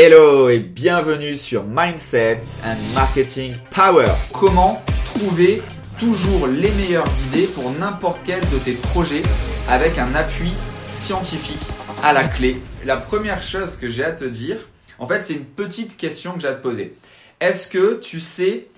Hello 0.00 0.48
et 0.48 0.60
bienvenue 0.60 1.36
sur 1.36 1.64
Mindset 1.64 2.38
and 2.64 2.76
Marketing 2.94 3.52
Power. 3.72 4.06
Comment 4.32 4.80
trouver 5.06 5.60
toujours 5.98 6.46
les 6.46 6.70
meilleures 6.70 7.10
idées 7.26 7.48
pour 7.48 7.68
n'importe 7.72 8.20
quel 8.24 8.38
de 8.38 8.58
tes 8.64 8.74
projets 8.74 9.22
avec 9.68 9.98
un 9.98 10.14
appui 10.14 10.54
scientifique 10.86 11.58
à 12.04 12.12
la 12.12 12.28
clé? 12.28 12.62
La 12.84 12.96
première 12.96 13.42
chose 13.42 13.76
que 13.76 13.88
j'ai 13.88 14.04
à 14.04 14.12
te 14.12 14.24
dire, 14.24 14.68
en 15.00 15.08
fait, 15.08 15.26
c'est 15.26 15.34
une 15.34 15.44
petite 15.44 15.96
question 15.96 16.34
que 16.34 16.42
j'ai 16.42 16.46
à 16.46 16.54
te 16.54 16.62
poser. 16.62 16.96
Est-ce 17.40 17.66
que 17.66 17.94
tu 17.94 18.20
sais 18.20 18.68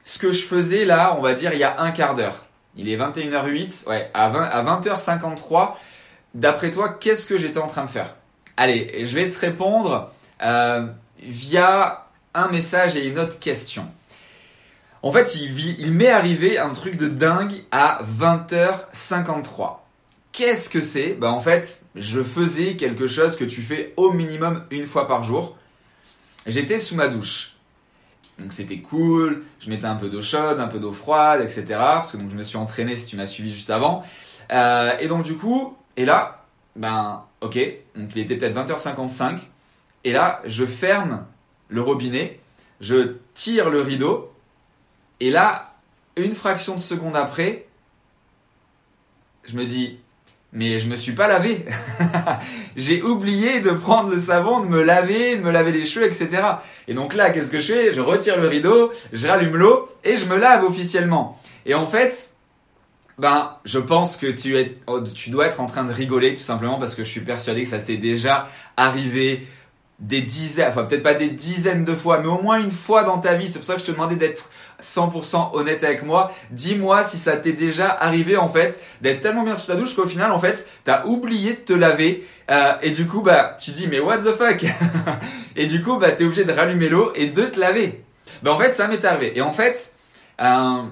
ce 0.00 0.18
que 0.18 0.32
je 0.32 0.42
faisais 0.42 0.84
là, 0.84 1.14
on 1.16 1.22
va 1.22 1.34
dire, 1.34 1.52
il 1.52 1.60
y 1.60 1.64
a 1.64 1.80
un 1.80 1.92
quart 1.92 2.16
d'heure? 2.16 2.46
Il 2.74 2.88
est 2.88 2.96
21h08, 2.96 3.86
ouais, 3.86 4.10
à, 4.12 4.28
20, 4.28 4.42
à 4.42 4.64
20h53. 4.64 5.74
D'après 6.34 6.72
toi, 6.72 6.88
qu'est-ce 6.88 7.26
que 7.26 7.38
j'étais 7.38 7.58
en 7.58 7.68
train 7.68 7.84
de 7.84 7.90
faire? 7.90 8.16
Allez, 8.56 9.04
je 9.04 9.14
vais 9.14 9.30
te 9.30 9.38
répondre 9.38 10.10
euh, 10.42 10.86
via 11.20 12.06
un 12.34 12.48
message 12.48 12.96
et 12.96 13.06
une 13.06 13.18
autre 13.18 13.38
question. 13.38 13.90
En 15.02 15.12
fait, 15.12 15.36
il, 15.36 15.92
m'est 15.92 16.10
arrivé 16.10 16.58
un 16.58 16.70
truc 16.70 16.96
de 16.96 17.08
dingue 17.08 17.62
à 17.70 18.00
20h53. 18.18 19.76
Qu'est-ce 20.32 20.68
que 20.68 20.80
c'est? 20.80 21.14
Bah, 21.14 21.30
En 21.30 21.40
fait, 21.40 21.82
je 21.94 22.22
faisais 22.22 22.76
quelque 22.76 23.06
chose 23.06 23.36
que 23.36 23.44
tu 23.44 23.62
fais 23.62 23.92
au 23.96 24.12
minimum 24.12 24.64
une 24.70 24.86
fois 24.86 25.06
par 25.06 25.22
jour. 25.22 25.56
J'étais 26.46 26.78
sous 26.78 26.96
ma 26.96 27.08
douche. 27.08 27.54
Donc 28.38 28.52
c'était 28.52 28.78
cool, 28.78 29.42
je 29.58 29.68
mettais 29.68 29.86
un 29.86 29.96
peu 29.96 30.08
d'eau 30.08 30.22
chaude, 30.22 30.60
un 30.60 30.68
peu 30.68 30.78
d'eau 30.78 30.92
froide, 30.92 31.40
etc. 31.42 31.64
Parce 31.70 32.12
que 32.12 32.16
donc, 32.16 32.30
je 32.30 32.36
me 32.36 32.44
suis 32.44 32.56
entraîné 32.56 32.96
si 32.96 33.06
tu 33.06 33.16
m'as 33.16 33.26
suivi 33.26 33.52
juste 33.52 33.70
avant. 33.70 34.04
Euh, 34.52 34.92
et 35.00 35.08
donc 35.08 35.24
du 35.24 35.36
coup, 35.36 35.76
et 35.96 36.04
là, 36.04 36.44
ben 36.76 37.24
ok, 37.40 37.58
donc 37.96 38.10
il 38.14 38.22
était 38.22 38.36
peut-être 38.36 38.54
20h55. 38.54 39.38
Et 40.04 40.12
là, 40.12 40.42
je 40.44 40.64
ferme 40.64 41.26
le 41.68 41.82
robinet, 41.82 42.40
je 42.80 43.14
tire 43.34 43.70
le 43.70 43.80
rideau, 43.80 44.32
et 45.20 45.30
là, 45.30 45.74
une 46.16 46.34
fraction 46.34 46.76
de 46.76 46.80
seconde 46.80 47.16
après, 47.16 47.66
je 49.44 49.56
me 49.56 49.64
dis, 49.64 49.98
mais 50.52 50.78
je 50.78 50.88
me 50.88 50.96
suis 50.96 51.12
pas 51.12 51.28
lavé. 51.28 51.64
J'ai 52.76 53.02
oublié 53.02 53.60
de 53.60 53.70
prendre 53.70 54.10
le 54.10 54.18
savon, 54.18 54.60
de 54.60 54.66
me 54.66 54.82
laver, 54.82 55.36
de 55.36 55.42
me 55.42 55.50
laver 55.50 55.72
les 55.72 55.84
cheveux, 55.84 56.06
etc. 56.06 56.42
Et 56.86 56.94
donc 56.94 57.14
là, 57.14 57.30
qu'est-ce 57.30 57.50
que 57.50 57.58
je 57.58 57.72
fais? 57.72 57.94
Je 57.94 58.00
retire 58.00 58.40
le 58.40 58.48
rideau, 58.48 58.92
je 59.12 59.26
rallume 59.26 59.56
l'eau 59.56 59.90
et 60.04 60.16
je 60.16 60.26
me 60.26 60.36
lave 60.38 60.64
officiellement. 60.64 61.38
Et 61.66 61.74
en 61.74 61.86
fait, 61.86 62.30
ben, 63.18 63.56
je 63.64 63.78
pense 63.78 64.16
que 64.16 64.26
tu, 64.26 64.56
es, 64.56 64.78
tu 65.14 65.30
dois 65.30 65.46
être 65.46 65.60
en 65.60 65.66
train 65.66 65.84
de 65.84 65.92
rigoler 65.92 66.34
tout 66.34 66.42
simplement 66.42 66.78
parce 66.78 66.94
que 66.94 67.04
je 67.04 67.10
suis 67.10 67.20
persuadé 67.20 67.64
que 67.64 67.68
ça 67.68 67.78
t'est 67.78 67.96
déjà 67.96 68.48
arrivé 68.76 69.46
des 69.98 70.20
dizaines, 70.20 70.68
enfin 70.68 70.84
peut-être 70.84 71.02
pas 71.02 71.14
des 71.14 71.30
dizaines 71.30 71.84
de 71.84 71.94
fois, 71.94 72.20
mais 72.20 72.28
au 72.28 72.40
moins 72.40 72.60
une 72.60 72.70
fois 72.70 73.02
dans 73.02 73.18
ta 73.18 73.34
vie. 73.34 73.48
C'est 73.48 73.58
pour 73.58 73.66
ça 73.66 73.74
que 73.74 73.80
je 73.80 73.86
te 73.86 73.90
demandais 73.90 74.16
d'être 74.16 74.50
100% 74.80 75.54
honnête 75.54 75.82
avec 75.82 76.04
moi. 76.04 76.32
Dis-moi 76.50 77.02
si 77.02 77.18
ça 77.18 77.36
t'est 77.36 77.52
déjà 77.52 77.88
arrivé 77.88 78.36
en 78.36 78.48
fait 78.48 78.78
d'être 79.00 79.20
tellement 79.20 79.42
bien 79.42 79.56
sous 79.56 79.66
ta 79.66 79.74
douche 79.74 79.94
qu'au 79.94 80.06
final 80.06 80.30
en 80.30 80.38
fait 80.38 80.68
t'as 80.84 81.04
oublié 81.04 81.54
de 81.54 81.58
te 81.58 81.72
laver 81.72 82.26
euh, 82.50 82.74
et 82.82 82.90
du 82.90 83.06
coup 83.06 83.22
bah 83.22 83.56
tu 83.58 83.72
dis 83.72 83.88
mais 83.88 83.98
what 83.98 84.18
the 84.18 84.36
fuck? 84.36 84.64
Et 85.56 85.66
du 85.66 85.82
coup 85.82 85.96
bah 85.96 86.12
t'es 86.12 86.24
obligé 86.24 86.44
de 86.44 86.52
rallumer 86.52 86.88
l'eau 86.88 87.12
et 87.16 87.26
de 87.26 87.42
te 87.42 87.58
laver. 87.58 88.04
Ben 88.42 88.52
en 88.52 88.58
fait 88.58 88.74
ça 88.74 88.86
m'est 88.86 89.04
arrivé 89.04 89.36
et 89.36 89.42
en 89.42 89.52
fait 89.52 89.92
euh, 90.40 90.82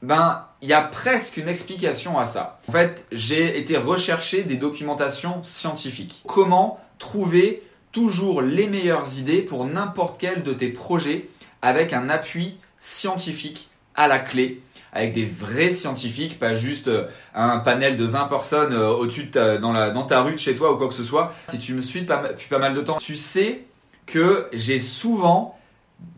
ben 0.00 0.46
il 0.62 0.68
y 0.68 0.72
a 0.72 0.80
presque 0.80 1.36
une 1.36 1.48
explication 1.48 2.18
à 2.18 2.24
ça. 2.24 2.58
En 2.68 2.72
fait 2.72 3.04
j'ai 3.12 3.58
été 3.58 3.76
rechercher 3.76 4.44
des 4.44 4.56
documentations 4.56 5.42
scientifiques. 5.44 6.22
Comment 6.26 6.80
trouver 6.98 7.62
toujours 7.96 8.42
les 8.42 8.66
meilleures 8.66 9.18
idées 9.18 9.40
pour 9.40 9.64
n'importe 9.64 10.16
quel 10.18 10.42
de 10.42 10.52
tes 10.52 10.68
projets 10.68 11.30
avec 11.62 11.94
un 11.94 12.10
appui 12.10 12.58
scientifique 12.78 13.70
à 13.94 14.06
la 14.06 14.18
clé 14.18 14.60
avec 14.92 15.14
des 15.14 15.24
vrais 15.24 15.72
scientifiques, 15.72 16.38
pas 16.38 16.54
juste 16.54 16.88
euh, 16.88 17.06
un 17.34 17.58
panel 17.58 17.96
de 17.96 18.04
20 18.04 18.28
personnes 18.28 18.74
euh, 18.74 18.90
au-dessus 18.90 19.24
de 19.24 19.56
dans, 19.56 19.72
dans 19.94 20.02
ta 20.02 20.20
rue 20.20 20.32
de 20.32 20.38
chez 20.38 20.56
toi 20.56 20.74
ou 20.74 20.76
quoi 20.76 20.88
que 20.88 20.94
ce 20.94 21.04
soit. 21.04 21.34
Si 21.48 21.58
tu 21.58 21.72
me 21.72 21.80
suis 21.80 22.02
depuis 22.02 22.48
pas 22.50 22.58
mal 22.58 22.74
de 22.74 22.82
temps, 22.82 22.98
tu 22.98 23.16
sais 23.16 23.64
que 24.04 24.46
j'ai 24.52 24.78
souvent 24.78 25.58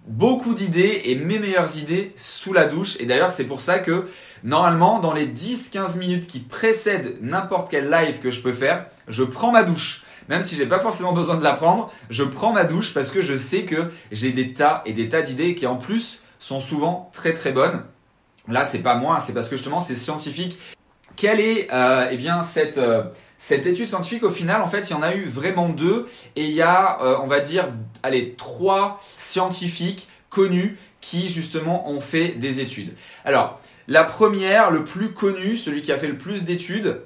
beaucoup 0.08 0.54
d'idées 0.54 1.02
et 1.04 1.14
mes 1.14 1.38
meilleures 1.38 1.76
idées 1.76 2.12
sous 2.16 2.52
la 2.52 2.64
douche. 2.64 2.96
Et 2.98 3.06
d'ailleurs, 3.06 3.30
c'est 3.30 3.44
pour 3.44 3.60
ça 3.60 3.78
que 3.78 4.08
normalement, 4.42 4.98
dans 4.98 5.12
les 5.12 5.26
10-15 5.26 5.96
minutes 5.96 6.26
qui 6.26 6.40
précèdent 6.40 7.18
n'importe 7.20 7.70
quel 7.70 7.88
live 7.88 8.18
que 8.18 8.32
je 8.32 8.40
peux 8.40 8.52
faire, 8.52 8.86
je 9.06 9.22
prends 9.22 9.52
ma 9.52 9.62
douche 9.62 10.02
même 10.28 10.44
si 10.44 10.56
j'ai 10.56 10.66
pas 10.66 10.78
forcément 10.78 11.12
besoin 11.12 11.36
de 11.36 11.44
la 11.44 11.54
prendre, 11.54 11.90
je 12.10 12.22
prends 12.22 12.52
ma 12.52 12.64
douche 12.64 12.92
parce 12.94 13.10
que 13.10 13.22
je 13.22 13.36
sais 13.36 13.64
que 13.64 13.90
j'ai 14.12 14.32
des 14.32 14.52
tas 14.52 14.82
et 14.86 14.92
des 14.92 15.08
tas 15.08 15.22
d'idées 15.22 15.54
qui 15.54 15.66
en 15.66 15.76
plus 15.76 16.22
sont 16.38 16.60
souvent 16.60 17.10
très 17.12 17.32
très 17.32 17.52
bonnes. 17.52 17.82
Là, 18.48 18.64
c'est 18.64 18.78
pas 18.78 18.94
moi, 18.94 19.20
c'est 19.20 19.32
parce 19.32 19.48
que 19.48 19.56
justement 19.56 19.80
c'est 19.80 19.94
scientifique. 19.94 20.58
Quelle 21.16 21.40
est 21.40 21.68
euh, 21.72 22.08
eh 22.10 22.16
bien 22.16 22.42
cette 22.42 22.78
euh, 22.78 23.04
cette 23.38 23.66
étude 23.66 23.88
scientifique? 23.88 24.22
Au 24.22 24.30
final 24.30 24.62
en 24.62 24.68
fait 24.68 24.88
il 24.88 24.90
y 24.90 24.94
en 24.94 25.02
a 25.02 25.14
eu 25.14 25.24
vraiment 25.24 25.68
deux 25.68 26.08
et 26.36 26.44
il 26.44 26.52
y 26.52 26.62
a 26.62 27.02
euh, 27.02 27.16
on 27.22 27.26
va 27.26 27.40
dire 27.40 27.68
allez 28.02 28.34
trois 28.36 29.00
scientifiques 29.16 30.08
connus 30.30 30.78
qui 31.00 31.28
justement 31.28 31.90
ont 31.90 32.00
fait 32.00 32.28
des 32.28 32.60
études. 32.60 32.94
Alors 33.24 33.60
la 33.88 34.04
première, 34.04 34.70
le 34.70 34.84
plus 34.84 35.12
connu, 35.12 35.56
celui 35.56 35.80
qui 35.80 35.92
a 35.92 35.98
fait 35.98 36.08
le 36.08 36.18
plus 36.18 36.44
d'études, 36.44 37.00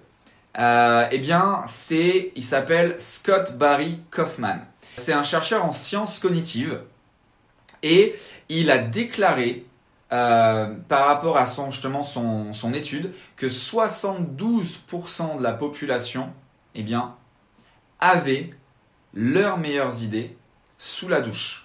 euh, 0.59 1.07
eh 1.11 1.19
bien, 1.19 1.65
c'est, 1.67 2.33
il 2.37 2.45
s'appelle 2.45 2.97
Scott 2.99 3.57
Barry 3.57 4.01
Kaufman. 4.11 4.59
C'est 4.97 5.13
un 5.13 5.23
chercheur 5.23 5.65
en 5.65 5.73
sciences 5.73 6.19
cognitives 6.19 6.81
et 7.83 8.15
il 8.49 8.71
a 8.71 8.79
déclaré 8.79 9.67
euh, 10.12 10.77
par 10.89 11.07
rapport 11.07 11.39
à 11.39 11.47
son, 11.47 11.71
justement 11.71 12.05
son, 12.05 12.53
son 12.53 12.75
étude 12.75 13.15
que 13.37 13.47
72% 13.47 15.39
de 15.39 15.43
la 15.43 15.55
population 15.55 16.33
eh 16.75 16.83
bien, 16.83 17.15
avait 17.99 18.51
leurs 19.15 19.57
meilleures 19.57 20.03
idées 20.03 20.37
sous 20.79 21.09
la 21.09 21.23
douche. 21.23 21.62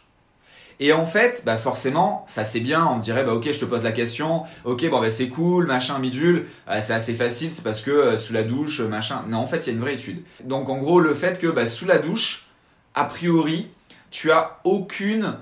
Et 0.80 0.94
en 0.94 1.06
fait, 1.08 1.42
bah 1.44 1.58
forcément, 1.58 2.24
ça 2.28 2.46
c'est 2.46 2.60
bien, 2.60 2.86
on 2.86 3.00
dirait 3.00 3.24
bah 3.24 3.34
ok, 3.34 3.52
je 3.52 3.60
te 3.60 3.66
pose 3.66 3.84
la 3.84 3.92
question, 3.92 4.44
ok, 4.64 4.88
bon 4.90 5.02
bah 5.02 5.10
c'est 5.10 5.30
cool, 5.30 5.66
machin, 5.66 5.98
bidule, 6.00 6.46
euh, 6.70 6.80
c'est 6.82 6.94
assez 6.94 7.16
facile, 7.16 7.50
c'est 7.52 7.64
parce 7.64 7.82
que 7.82 7.90
euh, 7.90 8.18
sous 8.18 8.32
la 8.32 8.44
douche, 8.44 8.82
machin. 8.82 9.24
Non, 9.28 9.40
en 9.40 9.48
fait, 9.48 9.66
il 9.66 9.68
y 9.68 9.70
a 9.72 9.74
une 9.74 9.80
vraie 9.80 9.96
étude. 9.96 10.24
Donc 10.44 10.70
en 10.70 10.78
gros, 10.78 11.00
le 11.00 11.16
fait 11.16 11.40
que 11.40 11.48
bah, 11.48 11.66
sous 11.66 11.86
la 11.86 11.98
douche, 11.98 12.46
a 12.94 13.06
priori, 13.06 13.70
tu 14.12 14.32
as 14.32 14.60
aucune 14.66 15.38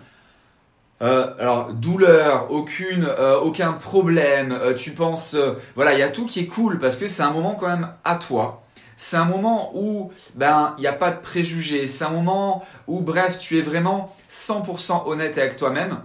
euh, 1.01 1.73
douleur, 1.73 2.49
aucun 2.49 3.73
problème. 3.73 4.57
tu 4.77 4.91
penses, 4.91 5.35
voilà, 5.75 5.93
il 5.93 5.99
y 5.99 6.03
a 6.03 6.09
tout 6.09 6.25
qui 6.25 6.39
est 6.39 6.47
cool 6.47 6.79
parce 6.79 6.95
que 6.95 7.09
c'est 7.09 7.23
un 7.23 7.31
moment 7.31 7.55
quand 7.55 7.67
même 7.67 7.89
à 8.05 8.15
toi. 8.15 8.64
C'est 8.97 9.17
un 9.17 9.25
moment 9.25 9.71
où 9.75 10.11
ben 10.35 10.73
il 10.77 10.81
n'y 10.81 10.87
a 10.87 10.93
pas 10.93 11.11
de 11.11 11.19
préjugés. 11.19 11.87
C'est 11.87 12.05
un 12.05 12.09
moment 12.09 12.65
où 12.87 13.01
bref 13.01 13.39
tu 13.39 13.57
es 13.57 13.61
vraiment 13.61 14.15
100% 14.29 15.07
honnête 15.07 15.37
avec 15.37 15.57
toi-même 15.57 15.99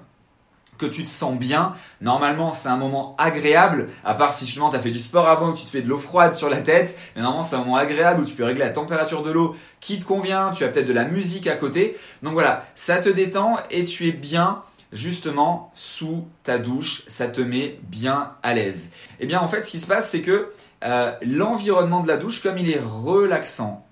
que 0.80 0.86
tu 0.86 1.04
te 1.04 1.10
sens 1.10 1.38
bien. 1.38 1.74
Normalement, 2.00 2.52
c'est 2.52 2.68
un 2.68 2.76
moment 2.76 3.14
agréable, 3.18 3.88
à 4.02 4.14
part 4.14 4.32
si 4.32 4.46
justement 4.46 4.70
tu 4.70 4.76
as 4.76 4.80
fait 4.80 4.90
du 4.90 4.98
sport 4.98 5.28
avant, 5.28 5.52
que 5.52 5.58
tu 5.58 5.64
te 5.64 5.70
fais 5.70 5.82
de 5.82 5.88
l'eau 5.88 5.98
froide 5.98 6.34
sur 6.34 6.48
la 6.48 6.56
tête. 6.56 6.96
Mais 7.14 7.22
normalement, 7.22 7.44
c'est 7.44 7.56
un 7.56 7.60
moment 7.60 7.76
agréable 7.76 8.22
où 8.22 8.24
tu 8.24 8.34
peux 8.34 8.44
régler 8.44 8.64
la 8.64 8.70
température 8.70 9.22
de 9.22 9.30
l'eau 9.30 9.54
qui 9.80 9.98
te 9.98 10.04
convient, 10.04 10.52
tu 10.52 10.64
as 10.64 10.68
peut-être 10.68 10.88
de 10.88 10.92
la 10.92 11.04
musique 11.04 11.46
à 11.46 11.56
côté. 11.56 11.96
Donc 12.22 12.32
voilà, 12.32 12.64
ça 12.74 12.98
te 12.98 13.10
détend 13.10 13.56
et 13.70 13.84
tu 13.84 14.08
es 14.08 14.12
bien 14.12 14.62
justement 14.92 15.70
sous 15.74 16.26
ta 16.42 16.58
douche, 16.58 17.02
ça 17.06 17.28
te 17.28 17.40
met 17.40 17.78
bien 17.82 18.32
à 18.42 18.54
l'aise. 18.54 18.90
Et 19.20 19.24
eh 19.24 19.26
bien 19.26 19.40
en 19.40 19.48
fait, 19.48 19.62
ce 19.62 19.70
qui 19.70 19.80
se 19.80 19.86
passe, 19.86 20.10
c'est 20.10 20.22
que 20.22 20.50
euh, 20.84 21.12
l'environnement 21.22 22.00
de 22.00 22.08
la 22.08 22.16
douche, 22.16 22.42
comme 22.42 22.58
il 22.58 22.70
est 22.70 22.80
relaxant, 22.80 23.86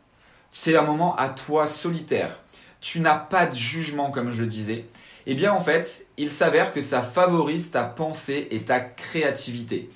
c'est 0.53 0.77
un 0.77 0.83
moment 0.83 1.15
à 1.17 1.29
toi 1.29 1.67
solitaire. 1.67 2.41
Tu 2.81 3.01
n'as 3.01 3.17
pas 3.17 3.47
de 3.47 3.55
jugement, 3.55 4.11
comme 4.11 4.31
je 4.31 4.43
le 4.43 4.49
disais. 4.49 4.87
Eh 5.27 5.35
bien, 5.35 5.53
en 5.53 5.61
fait, 5.61 6.07
il 6.17 6.31
s'avère 6.31 6.73
que 6.73 6.81
ça 6.81 7.03
favorise 7.03 7.71
ta 7.71 7.83
pensée 7.83 8.49
et 8.51 8.61
ta 8.61 8.81
créativité. 8.81 9.91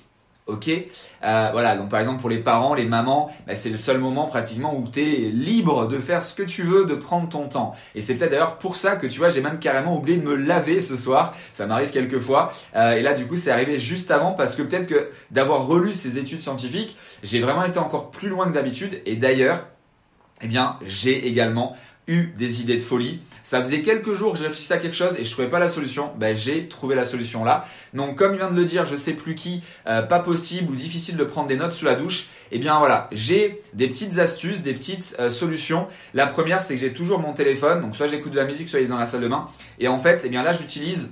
Ok 0.45 0.69
euh, 0.69 1.49
Voilà, 1.53 1.77
donc 1.77 1.89
par 1.89 2.01
exemple 2.01 2.19
pour 2.19 2.29
les 2.29 2.39
parents, 2.39 2.73
les 2.73 2.85
mamans, 2.85 3.31
bah, 3.47 3.55
c'est 3.55 3.69
le 3.69 3.77
seul 3.77 3.97
moment 3.97 4.27
pratiquement 4.27 4.75
où 4.75 4.87
tu 4.89 5.01
es 5.01 5.29
libre 5.29 5.87
de 5.87 5.97
faire 5.97 6.21
ce 6.21 6.33
que 6.33 6.43
tu 6.43 6.63
veux, 6.63 6.85
de 6.85 6.95
prendre 6.95 7.29
ton 7.29 7.47
temps. 7.47 7.75
Et 7.95 8.01
c'est 8.01 8.15
peut-être 8.15 8.31
d'ailleurs 8.31 8.57
pour 8.57 8.75
ça 8.75 8.97
que 8.97 9.07
tu 9.07 9.19
vois, 9.19 9.29
j'ai 9.29 9.41
même 9.41 9.59
carrément 9.59 9.97
oublié 9.97 10.17
de 10.17 10.25
me 10.25 10.35
laver 10.35 10.81
ce 10.81 10.97
soir. 10.97 11.33
Ça 11.53 11.65
m'arrive 11.65 11.91
quelques 11.91 12.19
fois. 12.19 12.51
Euh, 12.75 12.95
et 12.95 13.01
là, 13.01 13.13
du 13.13 13.25
coup, 13.25 13.37
c'est 13.37 13.51
arrivé 13.51 13.79
juste 13.79 14.11
avant 14.11 14.33
parce 14.33 14.55
que 14.55 14.63
peut-être 14.63 14.87
que 14.87 15.09
d'avoir 15.31 15.65
relu 15.65 15.93
ces 15.93 16.17
études 16.17 16.41
scientifiques, 16.41 16.97
j'ai 17.23 17.39
vraiment 17.39 17.63
été 17.63 17.79
encore 17.79 18.11
plus 18.11 18.27
loin 18.27 18.47
que 18.47 18.53
d'habitude. 18.53 19.01
Et 19.05 19.15
d'ailleurs, 19.15 19.65
eh 20.41 20.47
bien, 20.47 20.77
j'ai 20.85 21.25
également 21.25 21.73
eu 22.07 22.27
des 22.37 22.61
idées 22.61 22.77
de 22.77 22.81
folie. 22.81 23.19
Ça 23.43 23.61
faisait 23.61 23.81
quelques 23.81 24.13
jours 24.13 24.33
que 24.33 24.39
je 24.39 24.43
réfléchissais 24.43 24.73
à 24.73 24.77
quelque 24.77 24.95
chose 24.95 25.15
et 25.17 25.23
je 25.23 25.31
trouvais 25.31 25.49
pas 25.49 25.59
la 25.59 25.69
solution. 25.69 26.11
Ben, 26.17 26.35
j'ai 26.35 26.67
trouvé 26.67 26.95
la 26.95 27.05
solution 27.05 27.43
là. 27.43 27.65
Donc 27.93 28.17
comme 28.17 28.33
il 28.33 28.37
vient 28.37 28.51
de 28.51 28.55
le 28.55 28.65
dire, 28.65 28.85
je 28.85 28.95
sais 28.95 29.13
plus 29.13 29.35
qui, 29.35 29.63
euh, 29.87 30.01
pas 30.01 30.19
possible 30.19 30.71
ou 30.71 30.75
difficile 30.75 31.17
de 31.17 31.23
prendre 31.23 31.47
des 31.47 31.57
notes 31.57 31.73
sous 31.73 31.85
la 31.85 31.95
douche. 31.95 32.27
Eh 32.51 32.59
bien 32.59 32.77
voilà, 32.79 33.09
j'ai 33.11 33.61
des 33.73 33.87
petites 33.87 34.17
astuces, 34.19 34.61
des 34.61 34.73
petites 34.73 35.15
euh, 35.19 35.29
solutions. 35.29 35.87
La 36.13 36.27
première, 36.27 36.61
c'est 36.61 36.75
que 36.75 36.81
j'ai 36.81 36.93
toujours 36.93 37.19
mon 37.19 37.33
téléphone. 37.33 37.81
Donc 37.81 37.95
soit 37.95 38.07
j'écoute 38.07 38.31
de 38.31 38.37
la 38.37 38.45
musique, 38.45 38.69
soit 38.69 38.79
il 38.79 38.85
est 38.85 38.89
dans 38.89 38.97
la 38.97 39.07
salle 39.07 39.21
de 39.21 39.27
bain. 39.27 39.49
Et 39.79 39.87
en 39.87 39.99
fait, 39.99 40.21
eh 40.23 40.29
bien 40.29 40.43
là, 40.43 40.53
j'utilise 40.53 41.11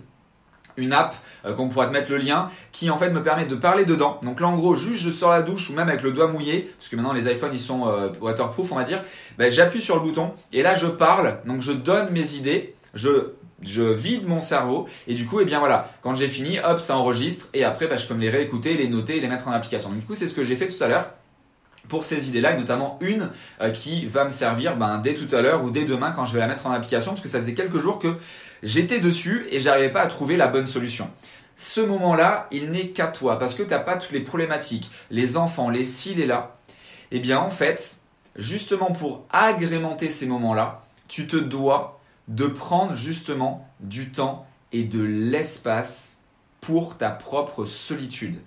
une 0.77 0.93
app 0.93 1.15
euh, 1.45 1.53
qu'on 1.53 1.69
pourra 1.69 1.87
te 1.87 1.93
mettre 1.93 2.11
le 2.11 2.17
lien 2.17 2.49
qui 2.71 2.89
en 2.89 2.97
fait 2.97 3.09
me 3.09 3.23
permet 3.23 3.45
de 3.45 3.55
parler 3.55 3.85
dedans. 3.85 4.19
Donc 4.23 4.39
là 4.39 4.47
en 4.47 4.55
gros 4.55 4.75
juste 4.75 5.01
je 5.01 5.09
sors 5.09 5.31
la 5.31 5.41
douche 5.41 5.69
ou 5.69 5.73
même 5.73 5.89
avec 5.89 6.03
le 6.03 6.11
doigt 6.11 6.27
mouillé 6.27 6.73
parce 6.77 6.89
que 6.89 6.95
maintenant 6.95 7.13
les 7.13 7.31
iPhones 7.31 7.51
ils 7.53 7.59
sont 7.59 7.87
euh, 7.87 8.09
waterproof 8.19 8.71
on 8.71 8.75
va 8.75 8.83
dire. 8.83 9.03
Ben, 9.37 9.51
j'appuie 9.51 9.81
sur 9.81 9.95
le 9.95 10.01
bouton 10.01 10.33
et 10.53 10.63
là 10.63 10.75
je 10.75 10.87
parle 10.87 11.39
donc 11.45 11.61
je 11.61 11.71
donne 11.71 12.11
mes 12.11 12.33
idées, 12.33 12.75
je 12.93 13.33
je 13.63 13.83
vide 13.83 14.27
mon 14.27 14.41
cerveau 14.41 14.87
et 15.07 15.13
du 15.13 15.27
coup 15.27 15.39
et 15.39 15.43
eh 15.43 15.45
bien 15.45 15.59
voilà 15.59 15.91
quand 16.01 16.15
j'ai 16.15 16.27
fini 16.27 16.57
hop 16.59 16.79
ça 16.79 16.97
enregistre 16.97 17.47
et 17.53 17.63
après 17.63 17.87
ben, 17.87 17.97
je 17.97 18.07
peux 18.07 18.15
me 18.15 18.21
les 18.21 18.29
réécouter, 18.29 18.75
les 18.75 18.87
noter 18.87 19.17
et 19.17 19.21
les 19.21 19.27
mettre 19.27 19.47
en 19.47 19.51
application. 19.51 19.89
Donc, 19.89 19.99
du 19.99 20.05
coup 20.05 20.15
c'est 20.15 20.27
ce 20.27 20.33
que 20.33 20.43
j'ai 20.43 20.55
fait 20.55 20.67
tout 20.67 20.83
à 20.83 20.87
l'heure 20.87 21.05
pour 21.91 22.05
ces 22.05 22.29
idées-là, 22.29 22.53
et 22.53 22.57
notamment 22.57 22.97
une 23.01 23.29
euh, 23.59 23.69
qui 23.69 24.05
va 24.05 24.23
me 24.23 24.29
servir 24.29 24.77
ben, 24.77 24.99
dès 24.99 25.13
tout 25.13 25.27
à 25.35 25.41
l'heure 25.41 25.61
ou 25.61 25.71
dès 25.71 25.83
demain 25.83 26.11
quand 26.11 26.25
je 26.25 26.31
vais 26.31 26.39
la 26.39 26.47
mettre 26.47 26.65
en 26.65 26.71
application, 26.71 27.11
parce 27.11 27.21
que 27.21 27.27
ça 27.27 27.39
faisait 27.39 27.53
quelques 27.53 27.79
jours 27.79 27.99
que 27.99 28.15
j'étais 28.63 28.99
dessus 28.99 29.45
et 29.51 29.59
j'arrivais 29.59 29.89
pas 29.89 29.99
à 29.99 30.07
trouver 30.07 30.37
la 30.37 30.47
bonne 30.47 30.67
solution. 30.67 31.09
Ce 31.57 31.81
moment-là, 31.81 32.47
il 32.49 32.71
n'est 32.71 32.87
qu'à 32.87 33.07
toi, 33.07 33.37
parce 33.37 33.55
que 33.55 33.63
tu 33.63 33.71
n'as 33.71 33.79
pas 33.79 33.97
toutes 33.97 34.13
les 34.13 34.21
problématiques, 34.21 34.89
les 35.09 35.35
enfants, 35.35 35.69
les 35.69 35.83
ci, 35.83 36.15
les 36.15 36.25
là. 36.25 36.55
Eh 37.11 37.19
bien, 37.19 37.39
en 37.39 37.49
fait, 37.49 37.97
justement 38.37 38.93
pour 38.93 39.25
agrémenter 39.29 40.09
ces 40.09 40.27
moments-là, 40.27 40.83
tu 41.09 41.27
te 41.27 41.35
dois 41.35 41.99
de 42.29 42.47
prendre 42.47 42.95
justement 42.95 43.67
du 43.81 44.13
temps 44.13 44.47
et 44.71 44.83
de 44.83 45.03
l'espace 45.03 46.21
pour 46.61 46.95
ta 46.95 47.09
propre 47.09 47.65
solitude. 47.65 48.39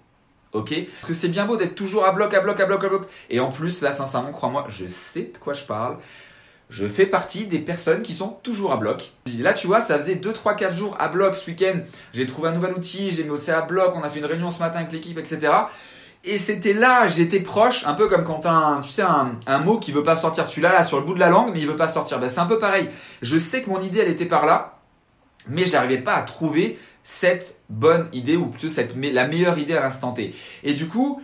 Ok? 0.54 0.72
Parce 1.00 1.08
que 1.08 1.14
c'est 1.14 1.28
bien 1.28 1.44
beau 1.44 1.56
d'être 1.56 1.74
toujours 1.74 2.06
à 2.06 2.12
bloc, 2.12 2.32
à 2.32 2.40
bloc, 2.40 2.58
à 2.60 2.64
bloc, 2.66 2.84
à 2.84 2.88
bloc. 2.88 3.08
Et 3.28 3.40
en 3.40 3.50
plus, 3.50 3.82
là, 3.82 3.92
sincèrement, 3.92 4.30
crois-moi, 4.30 4.64
je 4.68 4.86
sais 4.86 5.30
de 5.34 5.38
quoi 5.38 5.52
je 5.52 5.64
parle. 5.64 5.98
Je 6.70 6.86
fais 6.86 7.06
partie 7.06 7.46
des 7.46 7.58
personnes 7.58 8.02
qui 8.02 8.14
sont 8.14 8.28
toujours 8.42 8.72
à 8.72 8.76
bloc. 8.76 9.12
Là, 9.38 9.52
tu 9.52 9.66
vois, 9.66 9.80
ça 9.80 9.98
faisait 9.98 10.14
2, 10.14 10.32
3, 10.32 10.54
4 10.54 10.74
jours 10.74 10.96
à 10.98 11.08
bloc 11.08 11.36
ce 11.36 11.50
week-end. 11.50 11.80
J'ai 12.14 12.26
trouvé 12.26 12.48
un 12.48 12.52
nouvel 12.52 12.72
outil, 12.72 13.10
j'ai 13.10 13.24
mis 13.24 13.30
aussi 13.30 13.50
à 13.50 13.60
bloc, 13.60 13.92
on 13.96 14.02
a 14.02 14.08
fait 14.08 14.20
une 14.20 14.24
réunion 14.24 14.50
ce 14.50 14.60
matin 14.60 14.78
avec 14.78 14.92
l'équipe, 14.92 15.18
etc. 15.18 15.52
Et 16.22 16.38
c'était 16.38 16.72
là, 16.72 17.08
j'étais 17.08 17.40
proche, 17.40 17.84
un 17.84 17.94
peu 17.94 18.08
comme 18.08 18.24
quand 18.24 18.46
un, 18.46 18.80
tu 18.80 18.90
sais, 18.90 19.02
un, 19.02 19.58
mot 19.58 19.78
qui 19.78 19.92
veut 19.92 20.04
pas 20.04 20.16
sortir. 20.16 20.46
Tu 20.46 20.60
l'as 20.60 20.72
là 20.72 20.84
sur 20.84 20.98
le 20.98 21.04
bout 21.04 21.14
de 21.14 21.20
la 21.20 21.28
langue, 21.28 21.50
mais 21.52 21.60
il 21.60 21.66
veut 21.66 21.76
pas 21.76 21.88
sortir. 21.88 22.18
Ben, 22.18 22.30
c'est 22.30 22.40
un 22.40 22.46
peu 22.46 22.58
pareil. 22.58 22.88
Je 23.20 23.38
sais 23.38 23.60
que 23.60 23.68
mon 23.68 23.80
idée, 23.82 24.00
elle 24.00 24.08
était 24.08 24.24
par 24.24 24.46
là, 24.46 24.78
mais 25.48 25.66
j'arrivais 25.66 25.98
pas 25.98 26.14
à 26.14 26.22
trouver 26.22 26.78
cette 27.04 27.58
bonne 27.68 28.08
idée 28.12 28.36
ou 28.36 28.46
plutôt 28.46 28.68
cette, 28.68 28.96
la 28.96 29.28
meilleure 29.28 29.58
idée 29.58 29.76
à 29.76 29.80
l'instant 29.80 30.12
T. 30.12 30.34
Et 30.64 30.72
du 30.72 30.88
coup, 30.88 31.22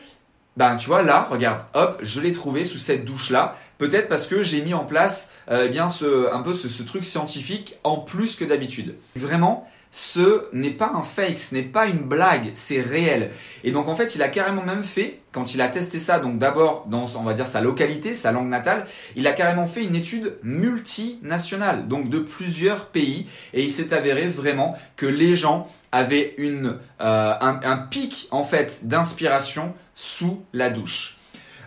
ben 0.57 0.77
tu 0.77 0.89
vois 0.89 1.03
là, 1.03 1.27
regarde, 1.31 1.63
hop, 1.75 1.99
je 2.03 2.21
l'ai 2.21 2.33
trouvé 2.33 2.65
sous 2.65 2.79
cette 2.79 3.05
douche 3.05 3.31
là. 3.31 3.57
Peut-être 3.79 4.09
parce 4.09 4.27
que 4.27 4.43
j'ai 4.43 4.63
mis 4.63 4.75
en 4.75 4.85
place 4.85 5.31
euh, 5.51 5.65
eh 5.67 5.69
bien 5.71 5.89
ce, 5.89 6.33
un 6.33 6.43
peu 6.43 6.55
ce, 6.55 6.69
ce 6.69 6.83
truc 6.83 7.05
scientifique 7.05 7.79
en 7.83 7.97
plus 7.97 8.37
que 8.37 8.45
d'habitude. 8.45 8.97
Vraiment, 9.17 9.67
ce 9.93 10.47
n'est 10.53 10.71
pas 10.71 10.93
un 10.95 11.03
fake, 11.03 11.41
ce 11.41 11.55
n'est 11.55 11.63
pas 11.63 11.87
une 11.87 12.05
blague, 12.05 12.53
c'est 12.55 12.81
réel. 12.81 13.31
Et 13.65 13.73
donc 13.73 13.89
en 13.89 13.97
fait, 13.97 14.15
il 14.15 14.23
a 14.23 14.29
carrément 14.29 14.63
même 14.63 14.85
fait, 14.85 15.21
quand 15.33 15.55
il 15.55 15.61
a 15.61 15.69
testé 15.69 15.99
ça, 15.99 16.21
donc 16.21 16.39
d'abord 16.39 16.87
dans, 16.89 17.07
on 17.17 17.23
va 17.23 17.35
dire, 17.35 17.49
sa 17.49 17.61
localité, 17.61 18.15
sa 18.15 18.31
langue 18.31 18.49
natale, 18.49 18.87
il 19.17 19.27
a 19.27 19.33
carrément 19.33 19.67
fait 19.67 19.83
une 19.83 19.97
étude 19.97 20.35
multinationale, 20.45 21.89
donc 21.89 22.09
de 22.09 22.21
plusieurs 22.21 22.87
pays, 22.87 23.27
et 23.53 23.65
il 23.65 23.71
s'est 23.71 23.93
avéré 23.93 24.29
vraiment 24.29 24.77
que 24.97 25.07
les 25.07 25.35
gens 25.35 25.69
avaient 25.91 26.35
une, 26.39 26.79
euh, 27.01 27.35
un, 27.41 27.77
pic 27.77 28.29
en 28.31 28.45
fait 28.45 28.87
d'inspiration 28.87 29.75
sous 29.97 30.45
la 30.53 30.71
douche. 30.71 31.17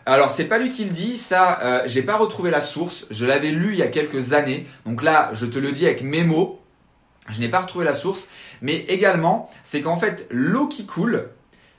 Alors 0.05 0.31
c'est 0.31 0.45
pas 0.45 0.59
lui 0.59 0.71
qui 0.71 0.85
le 0.85 0.91
dit, 0.91 1.17
ça 1.17 1.59
euh, 1.61 1.83
j'ai 1.87 2.03
pas 2.03 2.15
retrouvé 2.15 2.51
la 2.51 2.61
source, 2.61 3.05
je 3.11 3.25
l'avais 3.25 3.51
lu 3.51 3.71
il 3.73 3.79
y 3.79 3.83
a 3.83 3.87
quelques 3.87 4.31
années, 4.31 4.65
donc 4.85 5.01
là 5.01 5.31
je 5.33 5.45
te 5.45 5.59
le 5.59 5.71
dis 5.71 5.85
avec 5.85 6.03
mes 6.03 6.23
mots, 6.23 6.62
je 7.29 7.39
n'ai 7.39 7.49
pas 7.49 7.61
retrouvé 7.61 7.85
la 7.85 7.93
source, 7.93 8.29
mais 8.61 8.85
également, 8.89 9.49
c'est 9.63 9.81
qu'en 9.81 9.97
fait, 9.97 10.27
l'eau 10.29 10.67
qui 10.67 10.85
coule, 10.85 11.29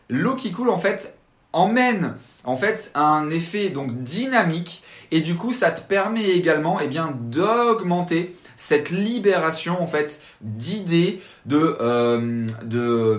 l'eau 0.08 0.34
qui 0.34 0.52
coule 0.52 0.70
en 0.70 0.78
fait 0.78 1.14
emmène 1.52 2.16
en 2.44 2.56
fait 2.56 2.90
un 2.94 3.30
effet 3.30 3.70
donc 3.70 4.02
dynamique 4.02 4.82
et 5.12 5.20
du 5.20 5.36
coup 5.36 5.52
ça 5.52 5.70
te 5.70 5.80
permet 5.80 6.30
également 6.30 6.80
eh 6.80 6.88
bien 6.88 7.16
d'augmenter 7.16 8.36
cette 8.56 8.90
libération 8.90 9.80
en 9.80 9.86
fait 9.86 10.20
d'idées 10.40 11.22
de 11.46 11.76
euh, 11.80 12.46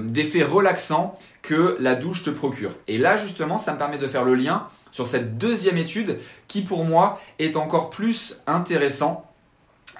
d'effets 0.03 0.43
relaxants 0.43 1.17
que 1.41 1.77
la 1.79 1.95
douche 1.95 2.23
te 2.23 2.29
procure. 2.29 2.71
Et 2.87 2.97
là 2.97 3.17
justement 3.17 3.57
ça 3.57 3.73
me 3.73 3.77
permet 3.77 3.97
de 3.97 4.07
faire 4.07 4.25
le 4.25 4.35
lien 4.35 4.67
sur 4.91 5.07
cette 5.07 5.37
deuxième 5.37 5.77
étude 5.77 6.19
qui 6.47 6.61
pour 6.61 6.85
moi 6.85 7.19
est 7.39 7.55
encore 7.55 7.89
plus 7.89 8.37
intéressant 8.47 9.31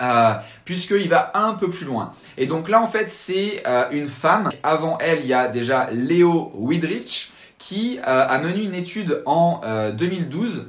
euh, 0.01 0.33
puisqu'il 0.65 1.07
va 1.09 1.31
un 1.33 1.53
peu 1.53 1.69
plus 1.69 1.86
loin. 1.86 2.13
Et 2.38 2.47
donc 2.47 2.69
là, 2.69 2.81
en 2.81 2.88
fait, 2.88 3.09
c'est 3.09 3.63
euh, 3.65 3.89
une 3.92 4.07
femme. 4.07 4.51
Avant 4.63 4.97
elle, 5.00 5.21
il 5.21 5.27
y 5.27 5.33
a 5.33 5.47
déjà 5.47 5.89
Léo 5.92 6.51
Widrich 6.56 7.31
qui 7.57 8.00
euh, 8.00 8.01
a 8.27 8.38
mené 8.39 8.63
une 8.63 8.75
étude 8.75 9.21
en 9.25 9.62
2012. 9.92 10.68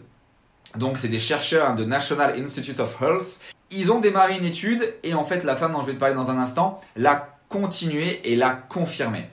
Donc, 0.77 0.99
c'est 0.99 1.09
des 1.09 1.19
chercheurs 1.19 1.75
de 1.75 1.85
National 1.85 2.35
Institute 2.39 2.81
of 2.81 2.97
Health. 3.01 3.41
Ils 3.71 3.91
ont 3.91 3.99
démarré 3.99 4.37
une 4.37 4.45
étude 4.45 4.95
et 5.03 5.15
en 5.15 5.25
fait, 5.25 5.43
la 5.43 5.57
femme 5.57 5.73
dont 5.73 5.81
je 5.81 5.87
vais 5.87 5.95
te 5.95 5.99
parler 5.99 6.15
dans 6.15 6.31
un 6.31 6.39
instant 6.39 6.81
l'a 6.95 7.37
continué 7.49 8.21
et 8.31 8.37
l'a 8.37 8.51
confirmé. 8.51 9.29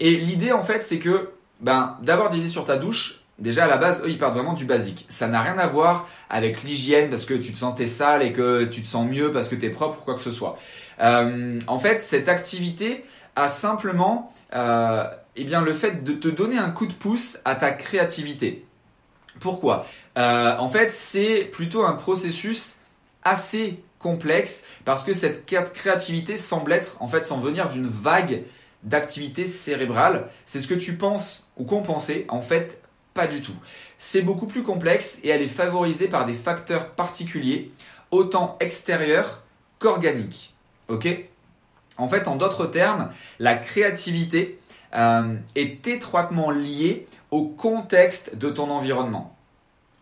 Et 0.00 0.16
l'idée, 0.16 0.52
en 0.52 0.62
fait, 0.62 0.84
c'est 0.84 0.98
que 0.98 1.30
ben, 1.60 1.96
d'avoir 2.02 2.30
des 2.30 2.38
idées 2.38 2.48
sur 2.48 2.64
ta 2.64 2.76
douche, 2.76 3.21
Déjà 3.38 3.64
à 3.64 3.68
la 3.68 3.76
base, 3.76 4.00
eux, 4.04 4.10
ils 4.10 4.18
partent 4.18 4.34
vraiment 4.34 4.52
du 4.52 4.64
basique. 4.64 5.06
Ça 5.08 5.26
n'a 5.26 5.40
rien 5.40 5.58
à 5.58 5.66
voir 5.66 6.08
avec 6.30 6.62
l'hygiène 6.62 7.10
parce 7.10 7.24
que 7.24 7.34
tu 7.34 7.52
te 7.52 7.58
sentais 7.58 7.86
sale 7.86 8.22
et 8.22 8.32
que 8.32 8.64
tu 8.64 8.82
te 8.82 8.86
sens 8.86 9.08
mieux 9.08 9.32
parce 9.32 9.48
que 9.48 9.54
tu 9.54 9.66
es 9.66 9.70
propre 9.70 9.98
ou 10.00 10.04
quoi 10.04 10.14
que 10.14 10.22
ce 10.22 10.30
soit. 10.30 10.58
Euh, 11.00 11.58
en 11.66 11.78
fait, 11.78 12.02
cette 12.04 12.28
activité 12.28 13.04
a 13.34 13.48
simplement 13.48 14.32
euh, 14.54 15.04
eh 15.36 15.44
bien, 15.44 15.62
le 15.62 15.72
fait 15.72 16.04
de 16.04 16.12
te 16.12 16.28
donner 16.28 16.58
un 16.58 16.70
coup 16.70 16.86
de 16.86 16.92
pouce 16.92 17.38
à 17.44 17.54
ta 17.54 17.70
créativité. 17.70 18.66
Pourquoi? 19.40 19.86
Euh, 20.18 20.56
En 20.58 20.68
fait, 20.68 20.92
c'est 20.92 21.44
plutôt 21.50 21.84
un 21.84 21.94
processus 21.94 22.76
assez 23.24 23.82
complexe 23.98 24.64
parce 24.84 25.04
que 25.04 25.14
cette 25.14 25.46
créativité 25.46 26.36
semble 26.36 26.72
être, 26.72 26.96
en 27.00 27.08
fait, 27.08 27.24
sans 27.24 27.38
venir 27.40 27.68
d'une 27.68 27.86
vague 27.86 28.42
d'activité 28.82 29.46
cérébrale. 29.46 30.28
C'est 30.44 30.60
ce 30.60 30.68
que 30.68 30.74
tu 30.74 30.96
penses 30.96 31.48
ou 31.56 31.64
qu'on 31.64 31.82
pensait, 31.82 32.26
en 32.28 32.42
fait, 32.42 32.81
pas 33.14 33.26
du 33.26 33.42
tout. 33.42 33.54
C'est 33.98 34.22
beaucoup 34.22 34.46
plus 34.46 34.62
complexe 34.62 35.20
et 35.22 35.28
elle 35.28 35.42
est 35.42 35.48
favorisée 35.48 36.08
par 36.08 36.24
des 36.24 36.34
facteurs 36.34 36.90
particuliers, 36.90 37.70
autant 38.10 38.56
extérieurs 38.60 39.42
qu'organiques. 39.78 40.54
En 41.98 42.08
fait, 42.08 42.28
en 42.28 42.36
d'autres 42.36 42.66
termes, 42.66 43.10
la 43.38 43.54
créativité 43.54 44.58
euh, 44.94 45.36
est 45.54 45.86
étroitement 45.86 46.50
liée 46.50 47.06
au 47.30 47.44
contexte 47.44 48.36
de 48.36 48.50
ton 48.50 48.70
environnement. 48.70 49.36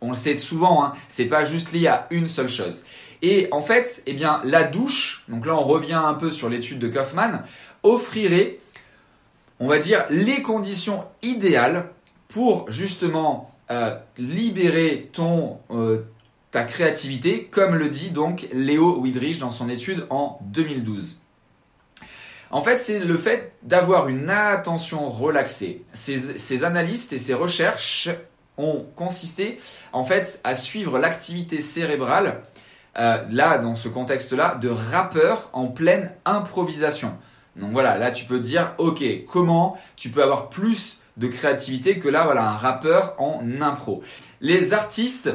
On 0.00 0.10
le 0.10 0.16
sait 0.16 0.36
souvent, 0.36 0.84
hein, 0.84 0.94
c'est 1.08 1.26
pas 1.26 1.44
juste 1.44 1.72
lié 1.72 1.88
à 1.88 2.06
une 2.10 2.26
seule 2.28 2.48
chose. 2.48 2.82
Et 3.22 3.48
en 3.52 3.62
fait, 3.62 4.02
eh 4.06 4.14
bien, 4.14 4.40
la 4.44 4.64
douche, 4.64 5.24
donc 5.28 5.46
là 5.46 5.54
on 5.54 5.62
revient 5.62 6.00
un 6.02 6.14
peu 6.14 6.30
sur 6.30 6.48
l'étude 6.48 6.78
de 6.78 6.88
Kaufman, 6.88 7.42
offrirait, 7.82 8.58
on 9.58 9.68
va 9.68 9.78
dire, 9.78 10.04
les 10.08 10.42
conditions 10.42 11.04
idéales 11.22 11.90
pour 12.30 12.70
justement 12.70 13.50
euh, 13.70 13.96
libérer 14.16 15.10
ton, 15.12 15.58
euh, 15.70 16.02
ta 16.50 16.64
créativité, 16.64 17.44
comme 17.44 17.74
le 17.74 17.88
dit 17.88 18.10
donc 18.10 18.48
Léo 18.52 19.00
Widrich 19.00 19.38
dans 19.38 19.50
son 19.50 19.68
étude 19.68 20.06
en 20.10 20.38
2012. 20.42 21.18
En 22.52 22.62
fait, 22.62 22.78
c'est 22.78 22.98
le 22.98 23.16
fait 23.16 23.52
d'avoir 23.62 24.08
une 24.08 24.28
attention 24.28 25.08
relaxée. 25.08 25.84
Ces, 25.92 26.64
analystes 26.64 27.12
et 27.12 27.20
ces 27.20 27.34
recherches 27.34 28.08
ont 28.58 28.84
consisté 28.96 29.60
en 29.92 30.02
fait 30.02 30.40
à 30.42 30.56
suivre 30.56 30.98
l'activité 30.98 31.62
cérébrale, 31.62 32.42
euh, 32.98 33.24
là 33.30 33.58
dans 33.58 33.76
ce 33.76 33.88
contexte-là, 33.88 34.56
de 34.56 34.68
rappeurs 34.68 35.48
en 35.52 35.68
pleine 35.68 36.12
improvisation. 36.24 37.16
Donc 37.54 37.70
voilà, 37.70 37.96
là 37.98 38.10
tu 38.10 38.24
peux 38.24 38.38
te 38.38 38.44
dire, 38.44 38.74
ok, 38.78 39.04
comment 39.30 39.78
tu 39.94 40.10
peux 40.10 40.22
avoir 40.22 40.48
plus 40.48 40.99
de 41.16 41.28
créativité 41.28 41.98
que 41.98 42.08
là, 42.08 42.24
voilà, 42.24 42.48
un 42.48 42.56
rappeur 42.56 43.14
en 43.18 43.42
impro. 43.60 44.02
Les 44.40 44.72
artistes 44.72 45.30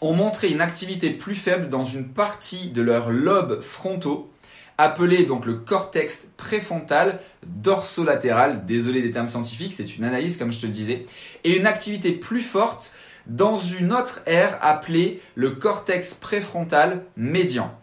ont 0.00 0.14
montré 0.14 0.48
une 0.48 0.60
activité 0.60 1.10
plus 1.10 1.34
faible 1.34 1.68
dans 1.68 1.84
une 1.84 2.08
partie 2.08 2.70
de 2.70 2.82
leurs 2.82 3.10
lobes 3.10 3.60
frontaux, 3.60 4.30
appelé 4.78 5.26
donc 5.26 5.44
le 5.44 5.54
cortex 5.54 6.26
préfrontal 6.36 7.20
dorsolatéral. 7.46 8.64
Désolé 8.64 9.02
des 9.02 9.10
termes 9.10 9.26
scientifiques, 9.26 9.74
c'est 9.76 9.96
une 9.96 10.04
analyse 10.04 10.36
comme 10.36 10.52
je 10.52 10.60
te 10.60 10.66
le 10.66 10.72
disais. 10.72 11.04
Et 11.44 11.58
une 11.58 11.66
activité 11.66 12.12
plus 12.12 12.40
forte 12.40 12.90
dans 13.26 13.58
une 13.58 13.92
autre 13.92 14.22
aire 14.26 14.58
appelée 14.62 15.20
le 15.34 15.50
cortex 15.50 16.14
préfrontal 16.14 17.04
médian. 17.16 17.76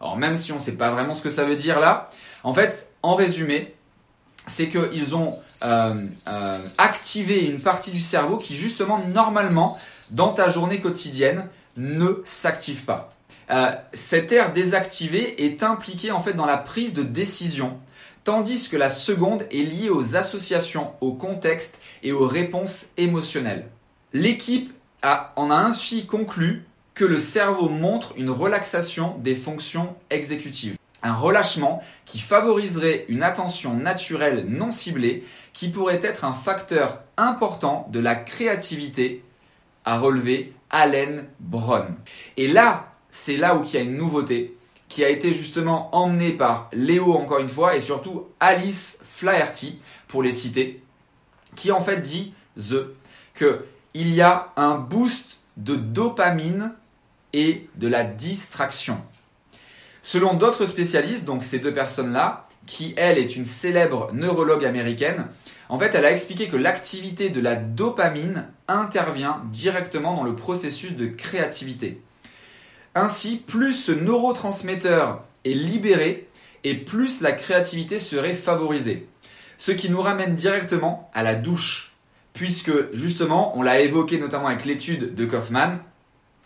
Alors 0.00 0.18
même 0.18 0.36
si 0.36 0.52
on 0.52 0.56
ne 0.56 0.60
sait 0.60 0.72
pas 0.72 0.90
vraiment 0.90 1.14
ce 1.14 1.22
que 1.22 1.30
ça 1.30 1.44
veut 1.44 1.56
dire 1.56 1.80
là, 1.80 2.10
en 2.42 2.52
fait, 2.52 2.90
en 3.02 3.14
résumé, 3.14 3.73
c'est 4.46 4.68
qu'ils 4.68 5.14
ont 5.14 5.38
euh, 5.62 5.94
euh, 6.28 6.58
activé 6.78 7.44
une 7.44 7.60
partie 7.60 7.90
du 7.90 8.00
cerveau 8.00 8.36
qui 8.36 8.56
justement 8.56 8.98
normalement 9.14 9.78
dans 10.10 10.32
ta 10.32 10.50
journée 10.50 10.80
quotidienne 10.80 11.48
ne 11.76 12.22
s'active 12.24 12.84
pas. 12.84 13.14
Euh, 13.50 13.70
cette 13.92 14.32
aire 14.32 14.52
désactivée 14.52 15.44
est 15.44 15.62
impliquée 15.62 16.10
en 16.10 16.22
fait 16.22 16.34
dans 16.34 16.46
la 16.46 16.56
prise 16.56 16.94
de 16.94 17.02
décision, 17.02 17.78
tandis 18.24 18.68
que 18.68 18.76
la 18.76 18.90
seconde 18.90 19.44
est 19.50 19.62
liée 19.62 19.90
aux 19.90 20.16
associations, 20.16 20.92
au 21.00 21.12
contexte 21.12 21.80
et 22.02 22.12
aux 22.12 22.26
réponses 22.26 22.86
émotionnelles. 22.96 23.66
L'équipe 24.12 24.72
en 25.02 25.50
a 25.50 25.56
ainsi 25.56 26.06
conclu 26.06 26.64
que 26.94 27.04
le 27.04 27.18
cerveau 27.18 27.68
montre 27.68 28.14
une 28.16 28.30
relaxation 28.30 29.18
des 29.18 29.34
fonctions 29.34 29.96
exécutives. 30.10 30.76
Un 31.04 31.14
relâchement 31.14 31.80
qui 32.04 32.18
favoriserait 32.18 33.04
une 33.08 33.22
attention 33.22 33.74
naturelle 33.74 34.46
non 34.48 34.72
ciblée 34.72 35.24
qui 35.52 35.68
pourrait 35.68 36.00
être 36.02 36.24
un 36.24 36.32
facteur 36.32 37.02
important 37.16 37.88
de 37.92 38.00
la 38.00 38.16
créativité, 38.16 39.22
a 39.84 39.98
relevé 39.98 40.52
Allen 40.70 41.26
Brown. 41.38 41.94
Et 42.36 42.48
là, 42.48 42.92
c'est 43.10 43.36
là 43.36 43.54
où 43.54 43.62
il 43.64 43.72
y 43.72 43.76
a 43.76 43.80
une 43.80 43.96
nouveauté 43.96 44.56
qui 44.88 45.04
a 45.04 45.08
été 45.08 45.32
justement 45.34 45.94
emmenée 45.94 46.32
par 46.32 46.68
Léo 46.72 47.12
encore 47.12 47.38
une 47.38 47.48
fois 47.48 47.76
et 47.76 47.80
surtout 47.80 48.26
Alice 48.40 48.98
Flaherty 49.02 49.80
pour 50.08 50.22
les 50.22 50.32
citer, 50.32 50.82
qui 51.54 51.70
en 51.70 51.80
fait 51.80 52.00
dit 52.00 52.34
The 52.58 52.94
que 53.34 53.66
il 53.94 54.12
y 54.12 54.20
a 54.20 54.52
un 54.56 54.76
boost 54.76 55.38
de 55.56 55.76
dopamine 55.76 56.72
et 57.32 57.68
de 57.76 57.88
la 57.88 58.04
distraction. 58.04 59.00
Selon 60.06 60.34
d'autres 60.34 60.66
spécialistes, 60.66 61.24
donc 61.24 61.42
ces 61.42 61.60
deux 61.60 61.72
personnes-là, 61.72 62.46
qui 62.66 62.92
elle 62.98 63.16
est 63.16 63.36
une 63.36 63.46
célèbre 63.46 64.10
neurologue 64.12 64.66
américaine, 64.66 65.28
en 65.70 65.78
fait 65.78 65.92
elle 65.94 66.04
a 66.04 66.12
expliqué 66.12 66.48
que 66.48 66.58
l'activité 66.58 67.30
de 67.30 67.40
la 67.40 67.56
dopamine 67.56 68.46
intervient 68.68 69.42
directement 69.50 70.14
dans 70.14 70.22
le 70.22 70.36
processus 70.36 70.92
de 70.92 71.06
créativité. 71.06 72.02
Ainsi, 72.94 73.36
plus 73.38 73.72
ce 73.72 73.92
neurotransmetteur 73.92 75.24
est 75.46 75.54
libéré 75.54 76.28
et 76.64 76.74
plus 76.74 77.22
la 77.22 77.32
créativité 77.32 77.98
serait 77.98 78.34
favorisée. 78.34 79.08
Ce 79.56 79.72
qui 79.72 79.88
nous 79.88 80.02
ramène 80.02 80.34
directement 80.34 81.10
à 81.14 81.22
la 81.22 81.34
douche 81.34 81.94
puisque 82.34 82.92
justement, 82.92 83.56
on 83.56 83.62
l'a 83.62 83.80
évoqué 83.80 84.18
notamment 84.18 84.48
avec 84.48 84.66
l'étude 84.66 85.14
de 85.14 85.24
Kaufman, 85.24 85.78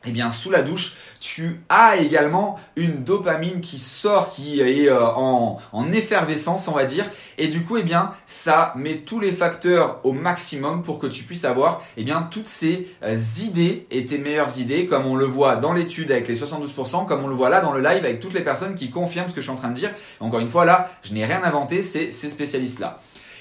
eh 0.07 0.11
bien, 0.13 0.31
sous 0.31 0.51
la 0.51 0.63
douche, 0.63 0.95
tu 1.21 1.61
as 1.69 1.97
également 1.97 2.59
une 2.77 3.03
dopamine 3.03 3.61
qui 3.61 3.79
sort, 3.79 4.31
qui 4.31 4.61
est 4.61 4.89
euh, 4.89 5.05
en, 5.05 5.59
effervescence, 5.93 6.69
on 6.69 6.73
va 6.73 6.85
dire. 6.85 7.05
Et 7.37 7.49
du 7.49 7.65
coup, 7.65 7.77
eh 7.79 7.83
bien, 7.83 8.13
ça 8.25 8.73
met 8.77 8.99
tous 8.99 9.19
les 9.19 9.33
facteurs 9.33 10.01
au 10.05 10.13
maximum 10.13 10.83
pour 10.83 11.01
que 11.01 11.09
tu 11.09 11.25
puisses 11.25 11.45
avoir, 11.45 11.83
eh 11.97 12.05
bien, 12.05 12.29
toutes 12.31 12.47
ces 12.47 12.89
euh, 13.03 13.17
idées 13.43 13.87
et 13.91 14.07
tes 14.07 14.19
meilleures 14.19 14.59
idées, 14.59 14.87
comme 14.87 15.07
on 15.07 15.17
le 15.17 15.25
voit 15.25 15.57
dans 15.57 15.73
l'étude 15.73 16.13
avec 16.13 16.29
les 16.29 16.37
72%, 16.37 17.07
comme 17.07 17.25
on 17.25 17.29
le 17.29 17.35
voit 17.35 17.51
là 17.51 17.61
dans 17.61 17.73
le 17.73 17.81
live 17.81 18.05
avec 18.05 18.21
toutes 18.21 18.35
les 18.35 18.43
personnes 18.43 18.77
qui 18.77 18.91
confirment 18.91 19.29
ce 19.29 19.35
que 19.35 19.41
je 19.41 19.47
suis 19.47 19.53
en 19.53 19.57
train 19.57 19.71
de 19.71 19.75
dire. 19.75 19.91
Encore 20.21 20.41
une 20.41 20.49
fois, 20.49 20.65
là, 20.65 20.91
je 21.03 21.13
n'ai 21.13 21.25
rien 21.25 21.43
inventé, 21.43 21.83
c'est 21.83 22.13
ces 22.13 22.31
spécialistes-là. 22.31 23.01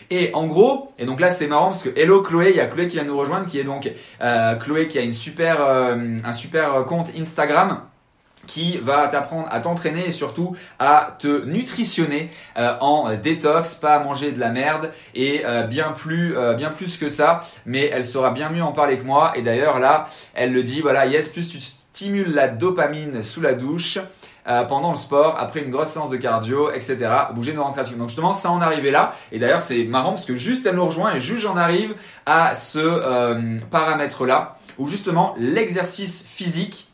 Et 0.09 0.31
en 0.33 0.47
gros, 0.47 0.93
et 0.97 1.05
donc 1.05 1.19
là 1.19 1.31
c'est 1.31 1.47
marrant 1.47 1.67
parce 1.67 1.83
que 1.83 1.89
hello 1.99 2.21
Chloé, 2.21 2.51
il 2.51 2.55
y 2.55 2.61
a 2.61 2.67
Chloé 2.67 2.87
qui 2.87 2.95
vient 2.95 3.05
nous 3.05 3.17
rejoindre, 3.17 3.47
qui 3.47 3.59
est 3.59 3.65
donc 3.65 3.91
euh, 4.21 4.55
Chloé 4.55 4.87
qui 4.87 4.97
a 4.97 5.01
une 5.01 5.13
super, 5.13 5.61
euh, 5.61 6.17
un 6.23 6.33
super 6.33 6.85
compte 6.85 7.11
Instagram 7.17 7.81
qui 8.45 8.77
va 8.77 9.09
t'apprendre 9.09 9.47
à 9.51 9.59
t'entraîner 9.59 10.07
et 10.07 10.11
surtout 10.13 10.55
à 10.79 11.17
te 11.19 11.43
nutritionner 11.45 12.29
euh, 12.57 12.77
en 12.79 13.13
détox, 13.15 13.73
pas 13.73 13.95
à 13.95 13.99
manger 13.99 14.31
de 14.31 14.39
la 14.39 14.51
merde 14.51 14.93
et 15.13 15.43
bien 15.67 15.91
plus 15.91 16.35
bien 16.55 16.69
plus 16.69 16.95
que 16.95 17.09
ça, 17.09 17.43
mais 17.65 17.89
elle 17.91 18.05
saura 18.05 18.31
bien 18.31 18.49
mieux 18.49 18.63
en 18.63 18.71
parler 18.71 18.97
que 18.97 19.03
moi. 19.03 19.33
Et 19.35 19.41
d'ailleurs 19.41 19.79
là, 19.79 20.07
elle 20.33 20.53
le 20.53 20.63
dit 20.63 20.79
voilà, 20.79 21.05
yes, 21.05 21.27
plus 21.27 21.49
tu 21.49 21.59
stimules 21.59 22.31
la 22.31 22.47
dopamine 22.47 23.23
sous 23.23 23.41
la 23.41 23.55
douche, 23.55 23.97
euh, 24.49 24.63
pendant 24.63 24.91
le 24.91 24.97
sport, 24.97 25.35
après 25.39 25.61
une 25.61 25.71
grosse 25.71 25.89
séance 25.89 26.09
de 26.09 26.17
cardio, 26.17 26.71
etc. 26.71 26.97
Bouger 27.33 27.53
nos 27.53 27.63
rentrées 27.63 27.83
Donc 27.97 28.09
justement, 28.09 28.33
ça 28.33 28.51
en 28.51 28.61
arrivait 28.61 28.91
là. 28.91 29.13
Et 29.31 29.39
d'ailleurs, 29.39 29.61
c'est 29.61 29.83
marrant 29.83 30.11
parce 30.11 30.25
que 30.25 30.35
juste 30.35 30.65
elle 30.65 30.75
nous 30.75 30.85
rejoint 30.85 31.13
et 31.15 31.21
juste 31.21 31.41
j'en 31.41 31.57
arrive 31.57 31.95
à 32.25 32.55
ce 32.55 32.79
euh, 32.79 33.57
paramètre-là, 33.71 34.57
où 34.77 34.87
justement 34.87 35.35
l'exercice 35.37 36.25
physique 36.27 36.86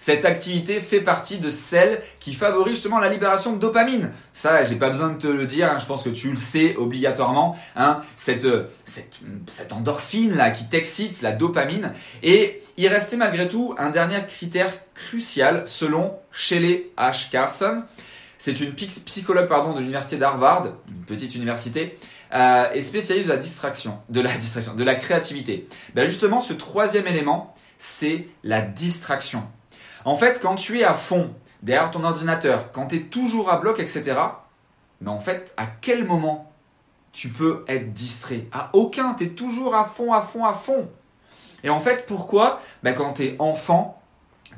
cette 0.00 0.24
activité 0.24 0.80
fait 0.80 1.00
partie 1.00 1.38
de 1.38 1.50
celles 1.50 2.02
qui 2.18 2.34
favorisent 2.34 2.74
justement 2.74 2.98
la 2.98 3.10
libération 3.10 3.52
de 3.52 3.58
dopamine. 3.58 4.10
Ça, 4.32 4.64
j'ai 4.64 4.76
pas 4.76 4.90
besoin 4.90 5.10
de 5.10 5.18
te 5.18 5.26
le 5.26 5.46
dire, 5.46 5.70
hein, 5.70 5.78
je 5.78 5.84
pense 5.84 6.02
que 6.02 6.08
tu 6.08 6.30
le 6.30 6.36
sais 6.36 6.74
obligatoirement. 6.76 7.56
Hein, 7.76 8.00
cette, 8.16 8.46
cette, 8.86 9.18
cette 9.46 9.72
endorphine 9.72 10.34
là 10.36 10.50
qui 10.50 10.66
t'excite, 10.68 11.20
la 11.20 11.32
dopamine. 11.32 11.92
Et 12.22 12.62
il 12.78 12.88
restait 12.88 13.16
malgré 13.16 13.46
tout 13.46 13.74
un 13.76 13.90
dernier 13.90 14.16
critère 14.26 14.72
crucial 14.94 15.64
selon 15.66 16.16
Shelley 16.32 16.86
H. 16.96 17.30
Carson. 17.30 17.82
C'est 18.38 18.58
une 18.58 18.74
psychologue 18.74 19.48
pardon, 19.48 19.74
de 19.74 19.80
l'université 19.80 20.16
d'Harvard, 20.16 20.64
une 20.88 21.04
petite 21.04 21.34
université, 21.34 21.98
euh, 22.32 22.72
et 22.72 22.80
spécialiste 22.80 23.26
de 23.26 23.32
la 23.32 23.38
distraction, 23.38 23.98
de 24.08 24.22
la 24.22 24.34
distraction, 24.34 24.74
de 24.74 24.82
la 24.82 24.94
créativité. 24.94 25.68
Ben 25.94 26.06
justement, 26.06 26.40
ce 26.40 26.54
troisième 26.54 27.06
élément, 27.06 27.54
c'est 27.76 28.28
la 28.42 28.62
distraction. 28.62 29.42
En 30.04 30.16
fait, 30.16 30.40
quand 30.40 30.54
tu 30.54 30.80
es 30.80 30.84
à 30.84 30.94
fond 30.94 31.34
derrière 31.62 31.90
ton 31.90 32.04
ordinateur, 32.04 32.72
quand 32.72 32.88
tu 32.88 32.96
es 32.96 33.00
toujours 33.00 33.50
à 33.50 33.58
bloc, 33.58 33.80
etc., 33.80 34.14
mais 35.00 35.10
en 35.10 35.20
fait, 35.20 35.52
à 35.56 35.66
quel 35.66 36.04
moment 36.04 36.50
tu 37.12 37.28
peux 37.28 37.64
être 37.68 37.92
distrait? 37.92 38.46
À 38.52 38.70
aucun, 38.72 39.14
tu 39.14 39.24
es 39.24 39.28
toujours 39.30 39.74
à 39.74 39.84
fond, 39.84 40.12
à 40.12 40.22
fond, 40.22 40.44
à 40.44 40.54
fond. 40.54 40.88
Et 41.64 41.70
en 41.70 41.80
fait, 41.80 42.06
pourquoi? 42.06 42.60
Ben, 42.82 42.94
Quand 42.94 43.14
tu 43.14 43.24
es 43.24 43.36
enfant, 43.38 43.99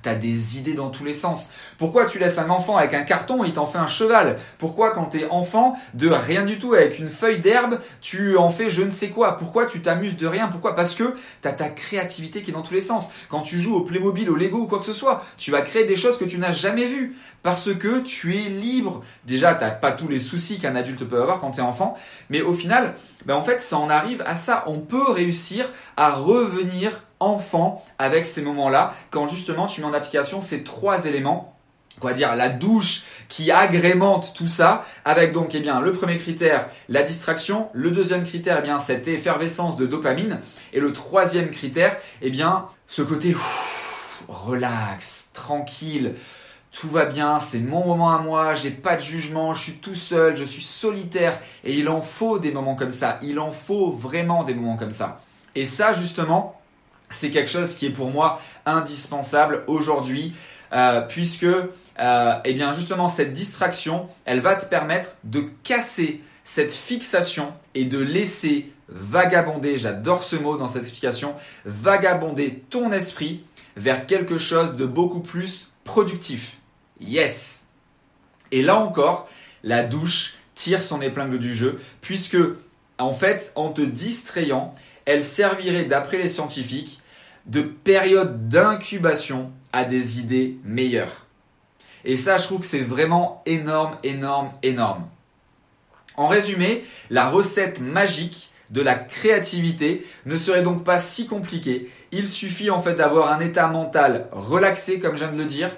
T'as 0.01 0.15
des 0.15 0.59
idées 0.59 0.75
dans 0.75 0.91
tous 0.91 1.05
les 1.05 1.15
sens. 1.15 1.49
Pourquoi 1.79 2.07
tu 2.07 2.19
laisses 2.19 2.39
un 2.39 2.51
enfant 2.51 2.77
avec 2.77 2.93
un 2.95 3.03
carton 3.03 3.45
et 3.45 3.49
il 3.49 3.53
t'en 3.53 3.67
fait 3.67 3.79
un 3.79 3.87
cheval? 3.87 4.39
Pourquoi 4.59 4.91
quand 4.91 5.05
t'es 5.05 5.29
enfant, 5.31 5.75
de 5.95 6.09
rien 6.09 6.45
du 6.45 6.59
tout, 6.59 6.75
avec 6.75 6.99
une 6.99 7.09
feuille 7.09 7.39
d'herbe, 7.39 7.79
tu 8.01 8.37
en 8.37 8.51
fais 8.51 8.69
je 8.69 8.83
ne 8.83 8.91
sais 8.91 9.11
quoi? 9.11 9.39
Pourquoi 9.39 9.67
tu 9.67 9.81
t'amuses 9.81 10.17
de 10.17 10.27
rien? 10.27 10.49
Pourquoi? 10.49 10.75
Parce 10.75 10.95
que 10.95 11.15
t'as 11.41 11.53
ta 11.53 11.69
créativité 11.69 12.43
qui 12.43 12.51
est 12.51 12.55
dans 12.55 12.63
tous 12.63 12.75
les 12.75 12.81
sens. 12.81 13.11
Quand 13.29 13.43
tu 13.43 13.61
joues 13.61 13.77
au 13.77 13.83
Playmobil, 13.83 14.29
au 14.29 14.35
Lego 14.35 14.59
ou 14.59 14.67
quoi 14.67 14.81
que 14.81 14.87
ce 14.87 14.93
soit, 14.93 15.25
tu 15.37 15.51
vas 15.51 15.61
créer 15.63 15.85
des 15.85 15.97
choses 15.97 16.19
que 16.19 16.25
tu 16.25 16.39
n'as 16.39 16.53
jamais 16.53 16.87
vues. 16.87 17.17
Parce 17.43 17.73
que 17.73 18.01
tu 18.01 18.35
es 18.35 18.49
libre. 18.49 19.03
Déjà, 19.25 19.55
t'as 19.55 19.71
pas 19.71 19.93
tous 19.93 20.09
les 20.09 20.21
soucis 20.21 20.59
qu'un 20.59 20.75
adulte 20.75 21.05
peut 21.05 21.21
avoir 21.21 21.39
quand 21.41 21.53
t'es 21.53 21.63
enfant. 21.63 21.97
Mais 22.31 22.41
au 22.43 22.55
final, 22.55 22.95
ben 23.27 23.35
en 23.35 23.43
fait, 23.43 23.61
ça 23.63 23.79
en 23.79 23.91
arrive 23.91 24.23
à 24.27 24.37
ça. 24.37 24.65
On 24.67 24.81
peut 24.81 25.11
réussir 25.11 25.67
à 25.97 26.13
revenir 26.13 27.03
enfant 27.21 27.85
avec 27.99 28.27
ces 28.27 28.43
moments-là, 28.43 28.95
quand 29.11 29.29
justement 29.29 29.67
tu 29.67 29.81
mets 29.81 29.87
en 29.87 29.95
application 29.95 30.41
ces 30.41 30.65
trois 30.65 31.07
éléments. 31.07 31.57
Quoi 32.01 32.15
dire 32.15 32.35
la 32.35 32.49
douche 32.49 33.03
qui 33.29 33.53
agrémente 33.53 34.33
tout 34.35 34.49
ça 34.49 34.85
avec 35.05 35.33
donc 35.33 35.55
eh 35.55 35.61
bien 35.61 35.81
le 35.81 35.93
premier 35.93 36.19
critère 36.19 36.69
la 36.89 37.03
distraction. 37.05 37.69
Le 37.75 37.93
deuxième 37.93 38.25
critère 38.25 38.57
eh 38.59 38.63
bien 38.63 38.79
cette 38.79 39.07
effervescence 39.07 39.77
de 39.77 39.87
dopamine. 39.87 40.41
Et 40.73 40.81
le 40.81 40.93
troisième 40.93 41.51
critère 41.51 41.97
eh 42.23 42.31
bien 42.31 42.67
ce 42.89 43.03
côté 43.03 43.37
relax 44.27 45.31
tranquille 45.33 46.15
tout 46.73 46.89
va 46.89 47.05
bien, 47.05 47.39
c'est 47.39 47.59
mon 47.59 47.87
moment 47.87 48.13
à 48.13 48.19
moi, 48.19 48.55
j'ai 48.55 48.71
pas 48.71 48.97
de 48.97 49.03
jugement, 49.03 49.53
je 49.53 49.61
suis 49.61 49.73
tout 49.75 49.95
seul, 49.95 50.37
je 50.37 50.45
suis 50.45 50.63
solitaire 50.63 51.39
et 51.65 51.75
il 51.75 51.89
en 51.89 52.01
faut 52.01 52.39
des 52.39 52.51
moments 52.51 52.75
comme 52.75 52.91
ça, 52.91 53.19
il 53.23 53.39
en 53.39 53.51
faut 53.51 53.93
vraiment 53.93 54.43
des 54.43 54.55
moments 54.55 54.79
comme 54.79 54.91
ça. 54.91 55.21
Et 55.55 55.67
ça 55.67 55.93
justement, 55.93 56.61
c'est 57.11 57.31
quelque 57.31 57.51
chose 57.51 57.77
qui 57.77 57.87
est 57.87 57.91
pour 57.91 58.11
moi 58.11 58.41
indispensable 58.65 59.65
aujourd'hui, 59.67 60.35
euh, 60.73 61.03
puisque 61.03 61.45
euh, 61.45 62.33
eh 62.45 62.55
bien 62.55 62.73
justement 62.73 63.09
cette 63.09 63.35
distraction, 63.35 64.09
elle 64.25 64.41
va 64.41 64.57
te 64.57 64.65
permettre 64.65 65.17
de 65.25 65.45
casser 65.63 66.23
cette 66.43 66.73
fixation 66.73 67.53
et 67.75 67.85
de 67.85 67.99
laisser 67.99 68.73
vagabonder, 68.89 69.79
j'adore 69.79 70.25
ce 70.25 70.37
mot 70.37 70.57
dans 70.57 70.69
cette 70.69 70.83
explication, 70.83 71.35
vagabonder 71.67 72.65
ton 72.71 72.93
esprit 72.93 73.45
vers 73.77 74.07
quelque 74.07 74.39
chose 74.39 74.75
de 74.77 74.87
beaucoup 74.87 75.21
plus 75.21 75.71
productif. 75.85 76.59
Yes. 77.07 77.65
Et 78.51 78.63
là 78.63 78.77
encore, 78.77 79.29
la 79.63 79.83
douche 79.83 80.35
tire 80.55 80.83
son 80.83 81.01
épingle 81.01 81.39
du 81.39 81.55
jeu, 81.55 81.81
puisque 82.01 82.37
en 82.99 83.13
fait, 83.13 83.53
en 83.57 83.71
te 83.71 83.83
distrayant, 83.83 84.75
elle 85.05 85.25
servirait, 85.25 85.85
d'après 85.85 86.19
les 86.19 86.29
scientifiques, 86.29 87.01
de 87.47 87.63
période 87.63 88.49
d'incubation 88.49 89.51
à 89.73 89.85
des 89.85 90.21
idées 90.21 90.57
meilleures. 90.65 91.27
Et 92.05 92.17
ça, 92.17 92.39
je 92.39 92.45
trouve 92.45 92.61
que 92.61 92.67
c'est 92.67 92.81
vraiment 92.81 93.43
énorme, 93.47 93.97
énorme, 94.03 94.51
énorme. 94.63 95.09
En 96.17 96.29
résumé, 96.29 96.85
la 97.11 97.29
recette 97.29 97.81
magique 97.81 98.51
de 98.71 98.81
la 98.83 98.95
créativité 98.95 100.07
ne 100.27 100.37
serait 100.37 100.63
donc 100.63 100.85
pas 100.85 100.99
si 100.99 101.27
compliqué. 101.27 101.91
Il 102.11 102.29
suffit 102.29 102.71
en 102.71 102.81
fait 102.81 102.95
d'avoir 102.95 103.33
un 103.33 103.41
état 103.41 103.67
mental 103.67 104.29
relaxé, 104.33 104.99
comme 104.99 105.15
je 105.15 105.25
viens 105.25 105.33
de 105.33 105.39
le 105.39 105.45
dire, 105.45 105.71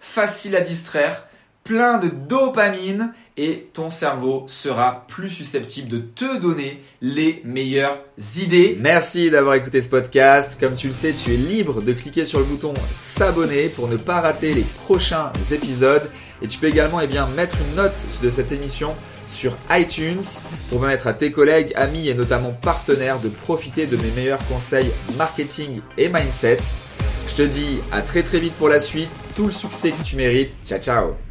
facile 0.00 0.56
à 0.56 0.60
distraire, 0.60 1.26
plein 1.62 1.98
de 1.98 2.08
dopamine 2.08 3.12
et 3.36 3.70
ton 3.72 3.90
cerveau 3.90 4.44
sera 4.48 5.06
plus 5.08 5.30
susceptible 5.30 5.88
de 5.88 5.98
te 5.98 6.38
donner 6.38 6.82
les 7.00 7.40
meilleures 7.44 7.98
idées. 8.36 8.76
Merci 8.80 9.30
d'avoir 9.30 9.54
écouté 9.54 9.80
ce 9.80 9.88
podcast. 9.88 10.58
Comme 10.58 10.74
tu 10.74 10.88
le 10.88 10.92
sais, 10.92 11.12
tu 11.12 11.34
es 11.34 11.36
libre 11.36 11.80
de 11.80 11.92
cliquer 11.92 12.24
sur 12.24 12.38
le 12.38 12.44
bouton 12.44 12.74
s'abonner 12.94 13.68
pour 13.68 13.88
ne 13.88 13.96
pas 13.96 14.20
rater 14.20 14.52
les 14.52 14.64
prochains 14.84 15.32
épisodes. 15.52 16.10
Et 16.42 16.48
tu 16.48 16.58
peux 16.58 16.66
également 16.66 17.00
eh 17.00 17.06
mettre 17.36 17.56
une 17.68 17.76
note 17.76 17.94
de 18.22 18.30
cette 18.30 18.52
émission 18.52 18.94
sur 19.28 19.56
iTunes 19.70 20.24
pour 20.68 20.80
permettre 20.80 21.06
à 21.06 21.12
tes 21.12 21.30
collègues, 21.30 21.72
amis 21.76 22.08
et 22.08 22.14
notamment 22.14 22.52
partenaires 22.52 23.20
de 23.20 23.28
profiter 23.28 23.86
de 23.86 23.96
mes 23.96 24.10
meilleurs 24.10 24.44
conseils 24.48 24.90
marketing 25.16 25.80
et 25.96 26.08
mindset. 26.08 26.58
Je 27.30 27.36
te 27.36 27.42
dis 27.42 27.78
à 27.92 28.02
très 28.02 28.24
très 28.24 28.40
vite 28.40 28.54
pour 28.54 28.68
la 28.68 28.80
suite, 28.80 29.08
tout 29.36 29.46
le 29.46 29.52
succès 29.52 29.92
que 29.92 30.02
tu 30.02 30.16
mérites. 30.16 30.52
Ciao 30.64 30.80
ciao 30.80 31.29